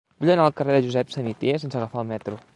[0.23, 2.43] Vull anar al carrer de Josep Samitier sense agafar el metro.